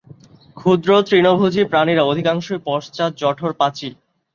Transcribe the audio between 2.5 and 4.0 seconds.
পশ্চাত-জঠর-পাচী।